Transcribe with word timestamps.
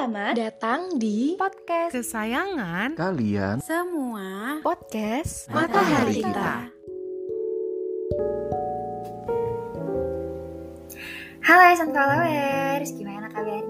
Selamat 0.00 0.32
datang 0.32 0.96
di 0.96 1.36
podcast 1.36 1.92
kesayangan 1.92 2.96
kalian 2.96 3.60
semua 3.60 4.56
podcast 4.64 5.44
Matahari 5.52 6.24
Kita. 6.24 6.72
Halo 11.44 11.64
Sunflowers, 11.76 12.96
gimana 12.96 13.09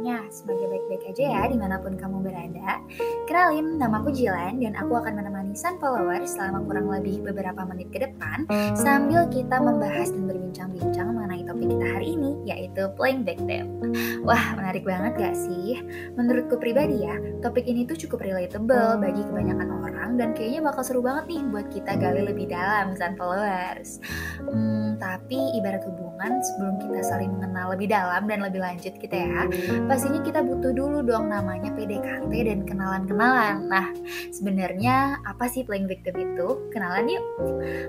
kabarnya? 0.00 0.32
Semoga 0.32 0.64
baik-baik 0.72 1.02
aja 1.12 1.24
ya 1.28 1.42
di 1.48 1.56
mana 1.60 1.76
pun 1.76 1.94
kamu 1.96 2.24
berada. 2.24 2.80
Kenalin, 3.28 3.76
nama 3.76 4.00
aku 4.00 4.10
Jilan 4.10 4.56
dan 4.56 4.72
aku 4.76 4.96
akan 4.96 5.12
menemani 5.20 5.52
Sunflowers 5.52 6.32
selama 6.32 6.64
kurang 6.64 6.88
lebih 6.88 7.20
beberapa 7.20 7.60
menit 7.68 7.92
ke 7.92 8.00
depan 8.00 8.48
sambil 8.72 9.28
kita 9.28 9.60
membahas 9.60 10.08
dan 10.08 10.24
berbincang-bincang 10.24 11.12
mengenai 11.12 11.44
topik 11.44 11.68
kita 11.68 11.86
hari 11.86 12.16
ini 12.16 12.30
yaitu 12.48 12.88
playing 12.96 13.22
victim. 13.28 13.76
Wah, 14.24 14.56
menarik 14.56 14.88
banget 14.88 15.20
gak 15.20 15.36
sih? 15.36 15.80
Menurutku 16.16 16.56
pribadi 16.56 17.04
ya, 17.04 17.20
topik 17.44 17.68
ini 17.68 17.84
tuh 17.84 18.00
cukup 18.00 18.24
relatable 18.24 19.00
bagi 19.04 19.22
kebanyakan 19.26 19.68
orang 19.68 20.10
dan 20.16 20.32
kayaknya 20.32 20.60
bakal 20.64 20.82
seru 20.82 21.00
banget 21.04 21.28
nih 21.28 21.42
buat 21.52 21.66
kita 21.68 21.92
gali 22.00 22.22
lebih 22.24 22.48
dalam 22.48 22.96
Sunflowers. 22.96 24.00
Hmm, 24.48 24.96
tapi 24.96 25.38
ibarat 25.60 25.84
hubungan 25.84 26.40
sebelum 26.40 26.74
kita 26.80 27.00
saling 27.04 27.30
mengenal 27.36 27.72
lebih 27.76 27.92
dalam 27.92 28.24
dan 28.28 28.40
lebih 28.44 28.60
lanjut 28.60 28.94
kita 28.96 29.16
ya, 29.16 29.40
pastinya 29.90 30.22
kita 30.22 30.46
butuh 30.46 30.70
dulu 30.70 31.02
dong 31.02 31.34
namanya 31.34 31.74
PDKT 31.74 32.30
dan 32.30 32.62
kenalan-kenalan. 32.62 33.66
Nah, 33.66 33.90
sebenarnya 34.30 35.18
apa 35.26 35.50
sih 35.50 35.66
playing 35.66 35.90
victim 35.90 36.14
itu? 36.14 36.70
Kenalan 36.70 37.10
yuk. 37.10 37.26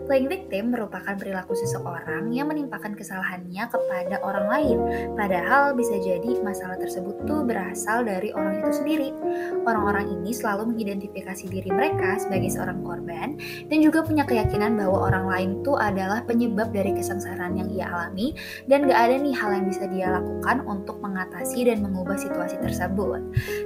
Playing 0.09 0.25
victim 0.25 0.73
merupakan 0.73 1.13
perilaku 1.13 1.53
seseorang 1.53 2.33
yang 2.33 2.49
menimpakan 2.49 2.97
kesalahannya 2.97 3.69
kepada 3.69 4.17
orang 4.25 4.49
lain, 4.49 4.77
padahal 5.13 5.77
bisa 5.77 5.93
jadi 6.01 6.41
masalah 6.41 6.81
tersebut 6.81 7.21
tuh 7.29 7.45
berasal 7.45 8.01
dari 8.01 8.33
orang 8.33 8.65
itu 8.65 8.81
sendiri. 8.81 9.13
Orang-orang 9.61 10.09
ini 10.09 10.33
selalu 10.33 10.73
mengidentifikasi 10.73 11.53
diri 11.53 11.69
mereka 11.69 12.17
sebagai 12.17 12.49
seorang 12.49 12.81
korban 12.81 13.37
dan 13.69 13.77
juga 13.77 14.01
punya 14.01 14.25
keyakinan 14.25 14.73
bahwa 14.73 15.05
orang 15.05 15.25
lain 15.29 15.49
tuh 15.61 15.77
adalah 15.77 16.25
penyebab 16.25 16.73
dari 16.73 16.97
kesengsaraan 16.97 17.61
yang 17.61 17.69
ia 17.69 17.85
alami 17.93 18.33
dan 18.65 18.89
gak 18.89 18.97
ada 18.97 19.15
nih 19.21 19.35
hal 19.37 19.53
yang 19.53 19.65
bisa 19.69 19.85
dia 19.85 20.07
lakukan 20.17 20.65
untuk 20.65 20.97
mengatasi 20.97 21.69
dan 21.69 21.90
mengubah 21.91 22.15
situasi 22.15 22.55
tersebut. 22.63 23.19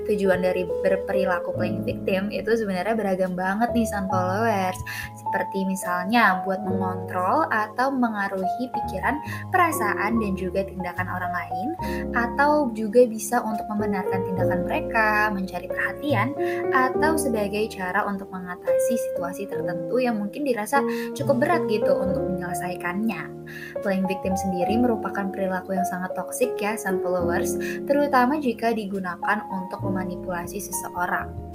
Tujuan 0.09 0.41
dari 0.41 0.65
berperilaku 0.65 1.53
playing 1.53 1.85
victim 1.85 2.33
itu 2.33 2.57
sebenarnya 2.57 2.97
beragam 2.97 3.37
banget 3.37 3.69
nih 3.77 3.85
sun 3.85 4.09
followers. 4.09 4.79
Seperti 5.13 5.69
misalnya 5.69 6.41
buat 6.41 6.65
mengontrol 6.65 7.45
atau 7.53 7.93
mengaruhi 7.93 8.65
pikiran, 8.73 9.21
perasaan 9.53 10.17
dan 10.17 10.33
juga 10.33 10.65
tindakan 10.65 11.05
orang 11.05 11.31
lain 11.31 11.67
atau 12.15 12.71
juga 12.73 13.05
bisa 13.05 13.43
untuk 13.43 13.67
membenarkan 13.69 14.25
tindakan 14.25 14.65
mereka, 14.65 15.29
mencari 15.29 15.67
perhatian 15.69 16.33
atau 16.71 17.19
sebagai 17.19 17.67
cara 17.69 18.07
untuk 18.07 18.31
mengatasi 18.31 18.95
situasi 19.11 19.45
tertentu 19.45 19.99
yang 19.99 20.17
mungkin 20.17 20.47
dirasa 20.47 20.81
cukup 21.13 21.43
berat 21.43 21.61
gitu 21.67 21.91
untuk 21.93 22.23
menyelesaikannya. 22.23 23.35
Playing 23.83 24.07
victim 24.07 24.33
sendiri 24.33 24.79
merupakan 24.79 25.29
perilaku 25.29 25.75
yang 25.75 25.85
sangat 25.85 26.15
toksik 26.15 26.55
ya 26.57 26.79
sun 26.79 27.03
followers, 27.03 27.59
terutama 27.85 28.14
jika 28.39 28.71
digunakan 28.71 29.44
untuk 29.52 29.83
memanipulasi 29.83 30.63
seseorang. 30.63 31.45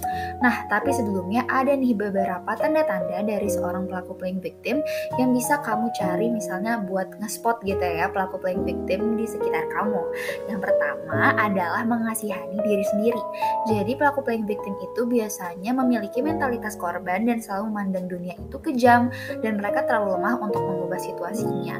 Nah, 0.40 0.64
tapi 0.72 0.92
sebelumnya 0.92 1.44
ada 1.48 1.76
nih 1.76 1.92
beberapa 1.92 2.48
tanda-tanda 2.56 3.20
dari 3.20 3.48
seorang 3.48 3.84
pelaku 3.84 4.16
playing 4.16 4.40
victim 4.40 4.80
yang 5.20 5.36
bisa 5.36 5.60
kamu 5.60 5.92
cari 5.92 6.32
misalnya 6.32 6.80
buat 6.80 7.20
ngespot 7.20 7.60
gitu 7.68 7.84
ya 7.84 8.08
pelaku 8.08 8.40
playing 8.40 8.64
victim 8.64 9.20
di 9.20 9.28
sekitar 9.28 9.68
kamu. 9.76 10.00
Yang 10.48 10.60
pertama 10.64 11.36
adalah 11.36 11.84
mengasihani 11.84 12.56
diri 12.64 12.84
sendiri. 12.88 13.22
Jadi 13.68 13.92
pelaku 13.96 14.24
playing 14.24 14.48
victim 14.48 14.72
itu 14.80 15.04
biasanya 15.04 15.76
memiliki 15.76 16.24
mentalitas 16.24 16.76
korban 16.80 17.28
dan 17.28 17.44
selalu 17.44 17.68
memandang 17.68 18.06
dunia 18.08 18.34
itu 18.40 18.56
kejam 18.64 19.12
dan 19.44 19.60
mereka 19.60 19.84
terlalu 19.84 20.16
lemah 20.16 20.40
untuk 20.40 20.62
mengubah 20.64 21.00
situasinya. 21.00 21.78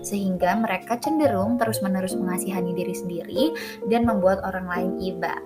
Sehingga 0.00 0.56
mereka 0.56 0.96
cenderung 0.96 1.60
terus-menerus 1.60 2.16
mengasihani 2.16 2.72
diri 2.72 2.94
sendiri 2.96 3.42
dan 3.92 4.08
membuat 4.18 4.42
orang 4.42 4.66
lain 4.66 4.90
iba. 4.98 5.38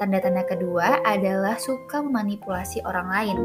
Tanda-tanda 0.00 0.48
kedua 0.48 1.04
adalah 1.04 1.60
suka 1.60 2.00
memanipulasi 2.00 2.80
orang 2.88 3.08
lain. 3.12 3.38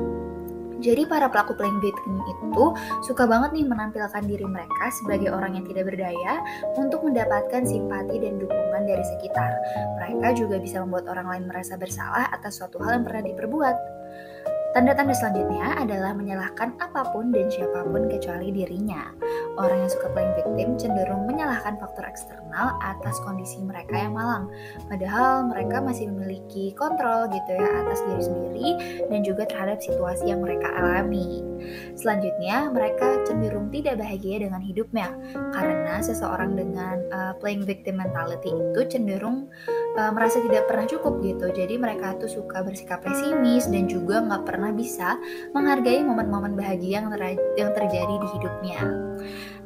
Jadi 0.82 1.06
para 1.06 1.30
pelaku 1.30 1.54
playing 1.54 1.78
victim 1.78 2.18
itu 2.26 2.66
suka 3.06 3.30
banget 3.30 3.54
nih 3.54 3.70
menampilkan 3.70 4.26
diri 4.26 4.48
mereka 4.50 4.90
sebagai 4.90 5.30
orang 5.30 5.54
yang 5.54 5.66
tidak 5.70 5.94
berdaya 5.94 6.42
untuk 6.74 7.06
mendapatkan 7.06 7.62
simpati 7.62 8.18
dan 8.18 8.42
dukungan 8.42 8.90
dari 8.90 9.06
sekitar. 9.06 9.54
Mereka 10.02 10.42
juga 10.42 10.58
bisa 10.58 10.82
membuat 10.82 11.06
orang 11.14 11.30
lain 11.30 11.44
merasa 11.46 11.78
bersalah 11.78 12.34
atas 12.34 12.58
suatu 12.58 12.82
hal 12.82 12.98
yang 12.98 13.06
pernah 13.06 13.24
diperbuat. 13.30 14.01
Tanda-tanda 14.72 15.12
selanjutnya 15.12 15.84
adalah 15.84 16.16
menyalahkan 16.16 16.80
apa 16.80 17.12
pun 17.12 17.36
dan 17.36 17.52
siapa 17.52 17.84
pun 17.84 18.08
kecuali 18.08 18.56
dirinya. 18.56 19.12
Orang 19.60 19.84
yang 19.84 19.92
suka 19.92 20.08
playing 20.16 20.32
victim 20.40 20.80
cenderung 20.80 21.28
menyalahkan 21.28 21.76
faktor 21.76 22.08
eksternal 22.08 22.80
atas 22.80 23.20
kondisi 23.28 23.60
mereka 23.60 24.00
yang 24.00 24.16
malang. 24.16 24.48
Padahal 24.88 25.52
mereka 25.52 25.84
masih 25.84 26.08
memiliki 26.08 26.72
kontrol 26.80 27.28
gitu 27.28 27.52
ya 27.52 27.84
atas 27.84 28.00
diri 28.08 28.24
sendiri 28.24 28.68
dan 29.12 29.20
juga 29.28 29.44
terhadap 29.44 29.84
situasi 29.84 30.32
yang 30.32 30.40
mereka 30.40 30.72
alami. 30.72 31.44
Selanjutnya, 32.00 32.72
mereka 32.72 33.28
cenderung 33.28 33.68
tidak 33.76 34.00
bahagia 34.00 34.48
dengan 34.48 34.64
hidupnya 34.64 35.12
karena 35.52 36.00
seseorang 36.00 36.56
dengan 36.56 36.96
uh, 37.12 37.34
playing 37.44 37.68
victim 37.68 38.00
mentality 38.00 38.56
itu 38.56 38.82
cenderung 38.88 39.52
uh, 39.98 40.12
merasa 40.12 40.40
tidak 40.44 40.68
pernah 40.68 40.86
cukup 40.88 41.20
gitu. 41.24 41.48
Jadi 41.52 41.76
mereka 41.76 42.16
tuh 42.20 42.32
suka 42.32 42.64
bersikap 42.64 43.04
pesimis 43.04 43.68
dan 43.68 43.88
juga 43.88 44.24
nggak 44.24 44.44
pernah 44.48 44.72
bisa 44.72 45.18
menghargai 45.52 46.04
momen-momen 46.04 46.56
bahagia 46.56 47.04
yang, 47.04 47.08
ter 47.12 47.40
yang 47.60 47.72
terjadi 47.76 48.16
di 48.20 48.28
hidupnya. 48.38 48.82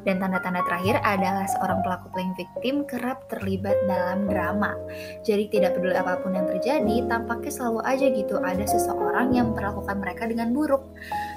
Dan 0.06 0.22
tanda-tanda 0.22 0.62
terakhir 0.62 1.02
adalah 1.02 1.50
seorang 1.50 1.82
pelaku 1.82 2.06
playing 2.14 2.34
victim 2.38 2.86
kerap 2.86 3.26
terlibat 3.26 3.74
dalam 3.90 4.30
drama. 4.30 4.78
Jadi 5.26 5.50
tidak 5.50 5.74
peduli 5.74 5.98
apa 5.98 6.22
pun 6.22 6.38
yang 6.38 6.46
terjadi, 6.46 7.10
tampaknya 7.10 7.50
selalu 7.50 7.80
aja 7.82 8.06
gitu 8.14 8.38
ada 8.38 8.62
seseorang 8.62 9.34
yang 9.34 9.50
memperlakukan 9.50 9.98
mereka 9.98 10.30
dengan 10.30 10.54
buruk. 10.54 10.86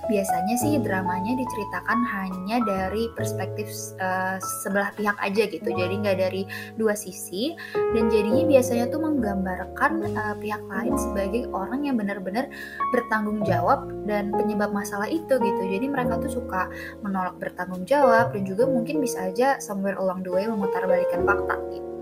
Biasanya 0.10 0.56
sih 0.58 0.82
dramanya 0.82 1.38
diceritakan 1.38 2.00
hanya 2.10 2.58
dari 2.66 3.06
perspektif 3.14 3.70
uh, 4.02 4.42
sebelah 4.66 4.90
pihak 4.98 5.14
aja 5.22 5.46
gitu, 5.46 5.70
jadi 5.70 5.94
nggak 6.02 6.18
dari 6.18 6.44
dua 6.82 6.98
sisi. 6.98 7.54
Dan 7.94 8.10
jadinya 8.10 8.50
biasanya 8.50 8.90
tuh 8.90 9.06
menggambarkan 9.06 9.92
uh, 10.18 10.36
pihak 10.42 10.66
lain 10.66 10.98
sebagai 10.98 11.46
orang 11.54 11.86
yang 11.86 11.96
benar-benar 12.02 12.50
bertanggung 12.90 13.46
jawab 13.46 13.86
dan 14.10 14.34
penyebab 14.34 14.74
masalah 14.74 15.06
itu 15.06 15.38
gitu. 15.38 15.62
Jadi 15.62 15.86
mereka 15.86 16.18
tuh 16.18 16.42
suka 16.42 16.74
menolak 17.06 17.38
bertanggung 17.38 17.86
jawab 17.86 18.34
dan 18.34 18.44
juga 18.50 18.66
mungkin 18.66 18.98
bisa 18.98 19.30
aja 19.30 19.62
somewhere 19.62 19.96
along 20.02 20.26
the 20.26 20.32
way 20.34 20.50
memutarbalikan 20.50 21.22
fakta 21.22 21.56
gitu. 21.70 21.99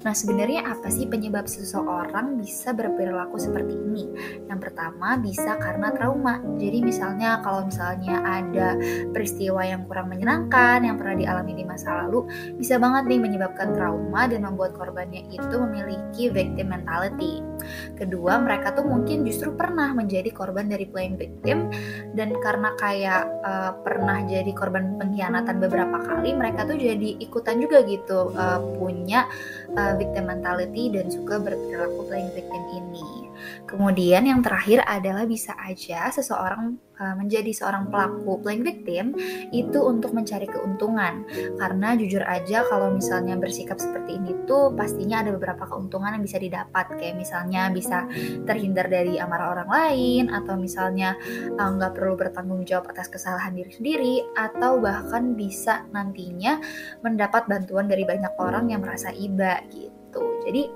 Nah, 0.00 0.16
sebenarnya 0.16 0.64
apa 0.64 0.88
sih 0.88 1.04
penyebab 1.04 1.44
seseorang 1.44 2.40
bisa 2.40 2.72
berperilaku 2.72 3.36
seperti 3.36 3.76
ini? 3.76 4.08
Yang 4.48 4.70
pertama 4.70 5.20
bisa 5.20 5.60
karena 5.60 5.92
trauma. 5.92 6.40
Jadi 6.56 6.80
misalnya 6.80 7.44
kalau 7.44 7.68
misalnya 7.68 8.24
ada 8.24 8.80
peristiwa 9.12 9.60
yang 9.60 9.84
kurang 9.84 10.08
menyenangkan 10.08 10.88
yang 10.88 10.96
pernah 10.96 11.20
dialami 11.20 11.52
di 11.52 11.64
masa 11.68 12.04
lalu, 12.04 12.24
bisa 12.56 12.80
banget 12.80 13.12
nih 13.12 13.20
menyebabkan 13.20 13.76
trauma 13.76 14.24
dan 14.24 14.48
membuat 14.48 14.72
korbannya 14.72 15.28
itu 15.36 15.56
memiliki 15.68 16.32
victim 16.32 16.72
mentality. 16.72 17.44
Kedua, 17.92 18.40
mereka 18.40 18.72
tuh 18.72 18.88
mungkin 18.88 19.28
justru 19.28 19.52
pernah 19.52 19.92
menjadi 19.92 20.32
korban 20.32 20.64
dari 20.72 20.88
playing 20.88 21.20
victim 21.20 21.68
dan 22.16 22.32
karena 22.40 22.72
kayak 22.80 23.28
uh, 23.44 23.76
pernah 23.84 24.24
jadi 24.24 24.48
korban 24.56 24.96
pengkhianatan 24.96 25.60
beberapa 25.60 26.00
kali, 26.00 26.32
mereka 26.32 26.64
tuh 26.64 26.80
jadi 26.80 27.20
ikutan 27.20 27.60
juga 27.60 27.84
gitu 27.84 28.32
uh, 28.32 28.64
punya 28.80 29.28
uh, 29.76 29.89
victim 29.96 30.28
mentality 30.28 30.92
dan 30.92 31.08
suka 31.08 31.40
berperilaku 31.40 32.06
playing 32.10 32.30
victim 32.34 32.62
ini. 32.74 33.30
Kemudian 33.64 34.28
yang 34.28 34.42
terakhir 34.44 34.84
adalah 34.84 35.24
bisa 35.24 35.56
aja 35.56 36.12
seseorang 36.12 36.76
uh, 37.00 37.14
menjadi 37.16 37.50
seorang 37.50 37.88
pelaku 37.88 38.38
playing 38.44 38.62
victim 38.62 39.16
itu 39.50 39.80
untuk 39.80 40.12
mencari 40.12 40.46
keuntungan. 40.46 41.24
Karena 41.56 41.96
jujur 41.96 42.22
aja 42.22 42.62
kalau 42.68 42.92
misalnya 42.92 43.34
bersikap 43.40 43.80
seperti 43.80 44.20
ini 44.20 44.36
tuh 44.44 44.76
pastinya 44.76 45.24
ada 45.24 45.32
beberapa 45.34 45.64
keuntungan 45.66 46.14
yang 46.14 46.24
bisa 46.24 46.36
didapat 46.36 47.00
kayak 47.00 47.16
misalnya 47.16 47.72
bisa 47.72 48.04
terhindar 48.44 48.86
dari 48.92 49.16
amarah 49.16 49.56
orang 49.56 49.70
lain 49.70 50.24
atau 50.30 50.54
misalnya 50.60 51.16
uh, 51.56 51.70
nggak 51.74 51.92
uh, 51.92 51.96
perlu 51.96 52.14
bertanggung 52.20 52.62
jawab 52.68 52.92
atas 52.92 53.08
kesalahan 53.08 53.56
diri 53.56 53.72
sendiri 53.72 54.14
atau 54.36 54.78
bahkan 54.78 55.32
bisa 55.32 55.88
nantinya 55.90 56.60
mendapat 57.00 57.48
bantuan 57.48 57.88
dari 57.88 58.04
banyak 58.04 58.36
orang 58.36 58.68
yang 58.68 58.84
merasa 58.84 59.14
iba 59.14 59.62
gitu. 59.72 60.22
Jadi 60.44 60.66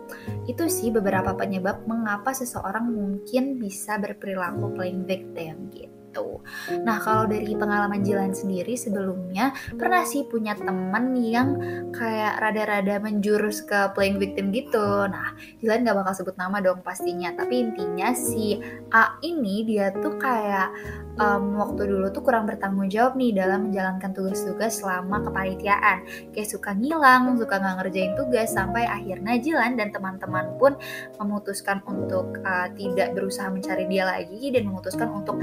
itu 0.47 0.65
sih 0.71 0.95
beberapa 0.95 1.35
penyebab 1.35 1.89
mengapa 1.89 2.31
seseorang 2.31 2.89
mungkin 2.89 3.59
bisa 3.59 3.99
berperilaku 3.99 4.71
playing 4.77 5.05
victim 5.09 5.69
gitu. 5.75 6.04
Gitu. 6.15 6.39
Nah 6.87 7.03
kalau 7.03 7.27
dari 7.27 7.59
pengalaman 7.59 8.07
Jilan 8.07 8.31
sendiri 8.31 8.79
sebelumnya 8.79 9.51
pernah 9.75 10.07
sih 10.07 10.23
punya 10.31 10.55
temen 10.55 11.19
yang 11.19 11.59
kayak 11.91 12.39
rada-rada 12.39 13.03
menjurus 13.03 13.67
ke 13.67 13.91
playing 13.99 14.23
victim 14.23 14.55
gitu. 14.55 15.11
Nah 15.11 15.35
Jilan 15.59 15.83
gak 15.83 15.99
bakal 15.99 16.15
sebut 16.15 16.39
nama 16.39 16.63
dong 16.63 16.87
pastinya, 16.87 17.35
tapi 17.35 17.67
intinya 17.67 18.15
si 18.15 18.63
A 18.95 19.19
ini 19.27 19.67
dia 19.67 19.91
tuh 19.91 20.15
kayak 20.23 20.71
um, 21.19 21.59
waktu 21.59 21.91
dulu 21.91 22.11
tuh 22.11 22.23
kurang 22.23 22.47
bertanggung 22.47 22.91
jawab 22.91 23.19
nih 23.19 23.35
dalam 23.35 23.71
menjalankan 23.71 24.15
tugas-tugas 24.15 24.79
selama 24.83 25.23
kepanitiaan. 25.23 26.07
Kayak 26.31 26.49
suka 26.51 26.71
ngilang, 26.75 27.35
suka 27.39 27.59
nggak 27.59 27.75
ngerjain 27.83 28.13
tugas, 28.15 28.49
sampai 28.55 28.87
akhirnya 28.87 29.35
Jilan 29.39 29.75
dan 29.79 29.91
teman-teman 29.91 30.55
pun 30.59 30.79
memutuskan 31.19 31.83
untuk 31.87 32.39
uh, 32.43 32.71
tidak 32.75 33.15
berusaha 33.15 33.51
mencari 33.51 33.87
dia 33.91 34.07
lagi 34.07 34.51
dan 34.55 34.71
memutuskan 34.71 35.11
untuk 35.11 35.39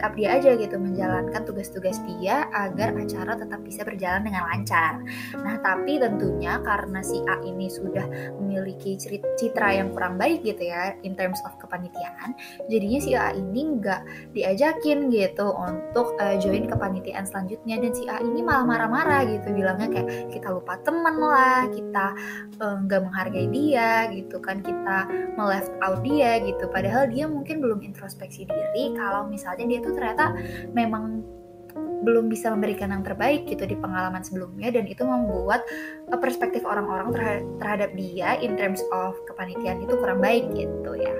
membackup 0.00 0.16
dia 0.16 0.28
aja 0.40 0.50
gitu, 0.56 0.76
menjalankan 0.80 1.42
tugas-tugas 1.44 2.00
dia 2.08 2.48
agar 2.56 2.96
acara 2.96 3.36
tetap 3.36 3.60
bisa 3.60 3.84
berjalan 3.84 4.24
dengan 4.24 4.48
lancar. 4.48 4.92
Nah, 5.36 5.60
tapi 5.60 6.00
tentunya 6.00 6.56
karena 6.64 7.04
si 7.04 7.20
A 7.28 7.36
ini 7.44 7.68
sudah 7.68 8.08
memiliki 8.40 8.96
citra 9.36 9.76
yang 9.76 9.92
kurang 9.92 10.16
baik 10.16 10.40
gitu 10.40 10.72
ya, 10.72 10.96
in 11.04 11.12
terms 11.12 11.36
of 11.44 11.52
kepanitiaan, 11.60 12.32
jadinya 12.72 13.00
si 13.04 13.12
A 13.12 13.36
ini 13.36 13.76
nggak 13.76 14.32
diajakin 14.32 15.12
gitu 15.12 15.52
untuk 15.52 16.16
uh, 16.16 16.40
join 16.40 16.64
kepanitiaan 16.64 17.28
selanjutnya. 17.28 17.76
Dan 17.76 17.92
si 17.92 18.08
A 18.08 18.24
ini 18.24 18.40
malah 18.40 18.64
marah-marah 18.64 19.28
gitu 19.28 19.52
bilangnya 19.52 19.92
kayak 19.92 20.32
kita 20.32 20.48
lupa 20.48 20.80
temen 20.80 21.20
lah 21.20 21.68
kita 21.68 22.06
eh, 22.56 22.76
nggak 22.88 23.00
uh, 23.00 23.04
menghargai 23.04 23.46
dia 23.52 24.08
gitu 24.16 24.40
kan. 24.40 24.64
Kita 24.64 25.04
meleft 25.36 25.76
out 25.84 26.00
dia 26.00 26.40
gitu. 26.40 26.64
Padahal 26.72 27.04
dia 27.12 27.28
mungkin 27.28 27.60
belum 27.60 27.84
introspeksi 27.84 28.48
diri 28.48 28.96
kalau 28.96 29.28
misalnya 29.28 29.66
dia 29.68 29.78
tuh 29.84 29.89
ternyata 29.94 30.34
memang 30.72 31.22
belum 32.00 32.32
bisa 32.32 32.48
memberikan 32.52 32.90
yang 32.90 33.04
terbaik 33.04 33.44
gitu 33.48 33.68
di 33.68 33.76
pengalaman 33.76 34.24
sebelumnya 34.24 34.72
dan 34.72 34.88
itu 34.88 35.04
membuat 35.04 35.64
uh, 36.08 36.18
perspektif 36.18 36.64
orang-orang 36.64 37.12
terhadap, 37.60 37.92
dia 37.96 38.38
in 38.40 38.56
terms 38.56 38.80
of 38.92 39.16
kepanitiaan 39.28 39.82
itu 39.84 39.94
kurang 39.98 40.20
baik 40.22 40.48
gitu 40.56 40.96
ya. 40.96 41.12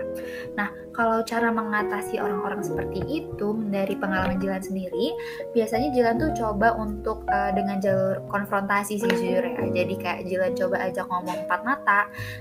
Nah, 0.57 0.73
kalau 0.91 1.23
cara 1.25 1.49
mengatasi 1.55 2.19
orang-orang 2.19 2.61
seperti 2.61 3.01
itu 3.07 3.49
dari 3.71 3.95
pengalaman 3.97 4.43
Jilan 4.43 4.61
sendiri, 4.61 5.15
biasanya 5.55 5.95
Jilan 5.95 6.17
tuh 6.19 6.33
coba 6.37 6.77
untuk 6.77 7.25
uh, 7.31 7.53
dengan 7.55 7.79
jalur 7.81 8.21
konfrontasi 8.29 9.01
sih 9.01 9.09
jujur 9.09 9.45
ya. 9.45 9.65
Jadi 9.71 9.95
kayak 9.97 10.21
Jilan 10.27 10.53
coba 10.59 10.77
ajak 10.91 11.07
ngomong 11.09 11.37
empat 11.47 11.61
mata, 11.63 12.01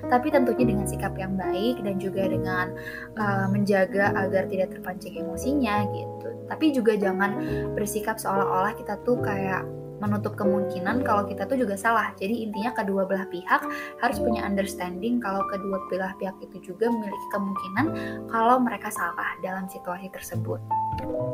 tapi 0.10 0.28
tentunya 0.34 0.66
dengan 0.66 0.86
sikap 0.90 1.14
yang 1.16 1.38
baik 1.38 1.82
dan 1.86 1.96
juga 2.02 2.28
dengan 2.28 2.74
uh, 3.16 3.48
menjaga 3.52 4.12
agar 4.18 4.50
tidak 4.50 4.76
terpancing 4.76 5.16
emosinya 5.20 5.86
gitu. 5.94 6.30
Tapi 6.50 6.74
juga 6.74 6.98
jangan 6.98 7.32
bersikap 7.78 8.18
seolah-olah 8.30 8.74
kita 8.78 8.94
tuh 9.02 9.18
kayak 9.26 9.66
menutup 10.00 10.36
kemungkinan 10.36 11.04
kalau 11.04 11.28
kita 11.28 11.46
tuh 11.46 11.60
juga 11.60 11.75
salah. 11.75 12.12
Jadi 12.18 12.44
intinya 12.48 12.72
kedua 12.75 13.06
belah 13.06 13.28
pihak 13.28 13.62
harus 14.00 14.18
punya 14.19 14.44
understanding 14.44 15.19
kalau 15.19 15.44
kedua 15.48 15.78
belah 15.92 16.13
pihak 16.18 16.36
itu 16.44 16.74
juga 16.74 16.92
memiliki 16.92 17.28
kemungkinan 17.36 17.86
kalau 18.31 18.57
mereka 18.60 18.92
salah 18.92 19.36
dalam 19.44 19.68
situasi 19.68 20.07
tersebut. 20.12 20.60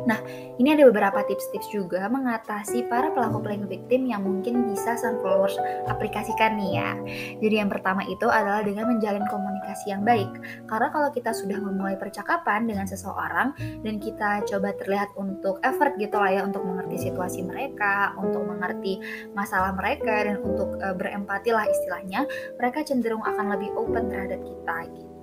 Nah, 0.06 0.22
ini 0.62 0.78
ada 0.78 0.86
beberapa 0.86 1.26
tips-tips 1.26 1.74
juga 1.74 2.06
mengatasi 2.06 2.86
para 2.86 3.10
pelaku 3.10 3.42
playing 3.42 3.66
victim 3.66 4.06
yang 4.06 4.22
mungkin 4.22 4.70
bisa 4.70 4.94
sun 4.94 5.18
followers 5.18 5.58
aplikasikan 5.90 6.54
nih 6.54 6.78
ya. 6.78 6.90
Jadi 7.42 7.54
yang 7.58 7.70
pertama 7.70 8.06
itu 8.06 8.30
adalah 8.30 8.62
dengan 8.62 8.86
menjalin 8.86 9.26
komunikasi 9.26 9.90
yang 9.90 10.06
baik. 10.06 10.30
Karena 10.70 10.88
kalau 10.94 11.10
kita 11.10 11.34
sudah 11.34 11.58
memulai 11.58 11.98
percakapan 11.98 12.70
dengan 12.70 12.86
seseorang 12.86 13.50
dan 13.82 13.94
kita 13.98 14.46
coba 14.46 14.70
terlihat 14.78 15.10
untuk 15.18 15.58
effort 15.66 15.98
gitu 15.98 16.14
lah 16.14 16.30
ya 16.30 16.42
untuk 16.46 16.62
mengerti 16.62 17.10
situasi 17.10 17.42
mereka, 17.42 18.14
untuk 18.22 18.46
mengerti 18.56 18.98
masalah 19.36 19.76
mereka 19.76 20.24
dan 20.24 20.40
untuk 20.40 20.80
uh, 20.80 20.96
berempati 20.96 21.52
lah 21.52 21.68
istilahnya, 21.68 22.24
mereka 22.56 22.80
cenderung 22.80 23.20
akan 23.20 23.52
lebih 23.52 23.70
open 23.76 24.08
terhadap 24.08 24.40
kita 24.40 24.76
gitu. 24.96 25.15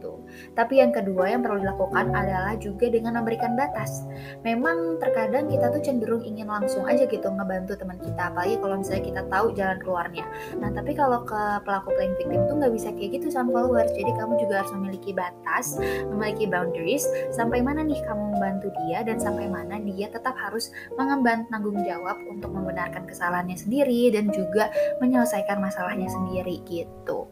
Tapi 0.53 0.79
yang 0.81 0.91
kedua 0.91 1.33
yang 1.33 1.41
perlu 1.41 1.61
dilakukan 1.61 2.13
adalah 2.13 2.53
juga 2.57 2.89
dengan 2.89 3.19
memberikan 3.19 3.57
batas. 3.57 4.05
Memang 4.45 4.97
terkadang 5.01 5.49
kita 5.49 5.71
tuh 5.73 5.81
cenderung 5.81 6.23
ingin 6.23 6.49
langsung 6.49 6.85
aja 6.85 7.05
gitu 7.07 7.27
ngebantu 7.29 7.77
teman 7.79 7.97
kita, 7.99 8.29
apalagi 8.29 8.55
kalau 8.61 8.75
misalnya 8.79 9.03
kita 9.03 9.21
tahu 9.29 9.45
jalan 9.55 9.77
keluarnya. 9.81 10.25
Nah, 10.59 10.69
tapi 10.73 10.91
kalau 10.93 11.23
ke 11.25 11.41
pelaku 11.63 11.89
playing 11.95 12.15
victim 12.19 12.41
tuh 12.47 12.55
nggak 12.59 12.73
bisa 12.73 12.89
kayak 12.93 13.21
gitu 13.21 13.27
sama 13.33 13.49
followers. 13.53 13.91
Jadi 13.93 14.11
kamu 14.17 14.33
juga 14.41 14.53
harus 14.63 14.71
memiliki 14.75 15.11
batas, 15.13 15.65
memiliki 16.09 16.45
boundaries, 16.49 17.05
sampai 17.33 17.61
mana 17.61 17.81
nih 17.85 18.01
kamu 18.03 18.23
membantu 18.37 18.67
dia 18.85 19.05
dan 19.05 19.17
sampai 19.17 19.47
mana 19.47 19.79
dia 19.81 20.09
tetap 20.09 20.35
harus 20.37 20.73
mengemban 20.95 21.45
tanggung 21.49 21.77
jawab 21.85 22.17
untuk 22.29 22.51
membenarkan 22.53 23.05
kesalahannya 23.05 23.57
sendiri 23.57 24.09
dan 24.13 24.29
juga 24.31 24.69
menyelesaikan 24.99 25.59
masalahnya 25.59 26.09
sendiri 26.09 26.61
gitu. 26.65 27.27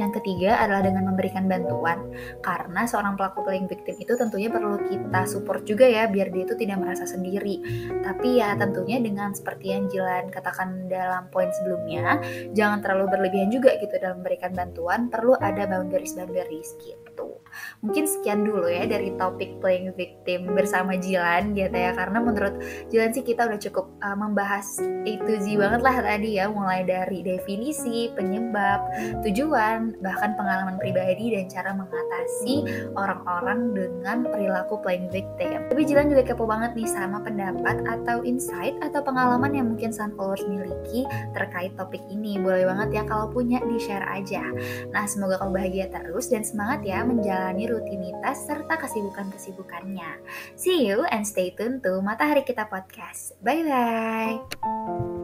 Yang 0.00 0.20
ketiga 0.20 0.60
adalah 0.62 0.82
dengan 0.86 1.10
memberikan 1.12 1.46
bantuan. 1.46 1.98
Karena 2.40 2.84
seorang 2.88 3.14
pelaku 3.18 3.44
playing 3.44 3.68
victim 3.68 3.96
itu 3.98 4.12
tentunya 4.16 4.48
perlu 4.48 4.78
kita 4.86 5.24
support 5.28 5.64
juga 5.68 5.86
ya 5.88 6.08
biar 6.08 6.32
dia 6.32 6.44
itu 6.44 6.54
tidak 6.56 6.80
merasa 6.80 7.04
sendiri. 7.04 7.60
Tapi 8.02 8.40
ya 8.40 8.56
tentunya 8.56 8.98
dengan 8.98 9.32
seperti 9.36 9.74
yang 9.74 9.86
Jilan 9.92 10.32
katakan 10.32 10.88
dalam 10.88 11.28
poin 11.28 11.50
sebelumnya 11.52 12.20
jangan 12.56 12.80
terlalu 12.80 13.18
berlebihan 13.18 13.50
juga 13.52 13.76
gitu 13.78 13.94
dalam 14.00 14.20
memberikan 14.24 14.52
bantuan. 14.54 15.08
Perlu 15.12 15.36
ada 15.36 15.68
boundaries-boundaries 15.68 16.78
gitu 16.80 17.42
mungkin 17.84 18.04
sekian 18.08 18.46
dulu 18.46 18.66
ya 18.66 18.88
dari 18.88 19.12
topik 19.20 19.60
playing 19.60 19.92
victim 19.94 20.52
bersama 20.56 20.96
Jilan 20.96 21.52
gitu 21.52 21.74
ya. 21.74 21.92
Karena 21.92 22.18
menurut 22.18 22.54
Jilan 22.88 23.12
sih 23.12 23.24
kita 23.24 23.46
udah 23.46 23.60
cukup 23.60 23.86
uh, 24.00 24.16
membahas 24.16 24.80
itu 25.04 25.32
Z 25.42 25.46
banget 25.58 25.80
lah 25.84 25.96
tadi 26.00 26.40
ya. 26.40 26.48
Mulai 26.48 26.88
dari 26.88 27.20
definisi 27.22 28.08
penyebab 28.16 28.80
tujuan 29.26 29.98
bahkan 30.00 30.34
pengalaman 30.34 30.80
pribadi 30.80 31.36
dan 31.36 31.46
cara 31.52 31.70
mengatasi 31.76 32.54
orang-orang 32.96 33.76
dengan 33.76 34.26
perilaku 34.26 34.80
playing 34.80 35.12
victim. 35.12 35.68
Tapi 35.68 35.82
Jilan 35.84 36.08
juga 36.08 36.22
kepo 36.26 36.48
banget 36.48 36.74
nih 36.74 36.88
sama 36.88 37.20
pendapat 37.22 37.84
atau 37.86 38.24
insight 38.24 38.74
atau 38.80 39.04
pengalaman 39.04 39.52
yang 39.52 39.66
mungkin 39.68 39.92
Sun 39.92 40.14
Followers 40.16 40.44
miliki 40.48 41.04
terkait 41.36 41.74
topik 41.76 42.00
ini. 42.08 42.40
Boleh 42.40 42.64
banget 42.66 43.00
ya 43.00 43.02
kalau 43.04 43.28
punya 43.28 43.60
di 43.62 43.78
share 43.78 44.06
aja. 44.08 44.42
Nah 44.90 45.04
semoga 45.04 45.38
kamu 45.42 45.52
bahagia 45.54 45.86
terus 45.92 46.30
dan 46.30 46.42
semangat 46.46 46.80
ya 46.86 47.04
menjalani 47.04 47.41
menjalani 47.42 47.74
rutinitas 47.74 48.46
serta 48.46 48.78
kesibukan-kesibukannya. 48.78 50.22
See 50.54 50.86
you 50.86 51.02
and 51.10 51.26
stay 51.26 51.50
tuned 51.50 51.82
to 51.82 51.98
Matahari 51.98 52.46
Kita 52.46 52.70
Podcast. 52.70 53.34
Bye-bye! 53.42 55.21